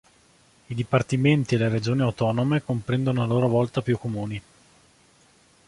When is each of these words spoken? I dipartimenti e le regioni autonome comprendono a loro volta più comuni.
I 0.65 0.73
dipartimenti 0.73 1.53
e 1.53 1.57
le 1.59 1.69
regioni 1.69 2.01
autonome 2.01 2.63
comprendono 2.63 3.21
a 3.21 3.27
loro 3.27 3.47
volta 3.47 3.83
più 3.83 3.99
comuni. 3.99 4.41